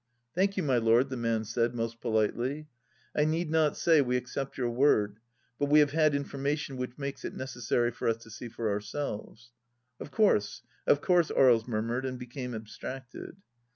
[0.33, 2.67] "Thank you, my lord," the man said, most politely,"
[3.15, 5.19] I need not say we accept your word,
[5.59, 8.81] but we have had information which makes it necessary for us to see for our
[8.81, 9.51] selves.
[9.99, 13.37] ...""Of course I Of course!" Aries murmured, and became abstracted.